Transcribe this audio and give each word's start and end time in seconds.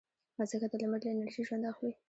مځکه 0.37 0.67
د 0.71 0.73
لمر 0.81 0.99
له 1.03 1.09
انرژي 1.13 1.41
ژوند 1.47 1.63
اخلي. 1.71 1.91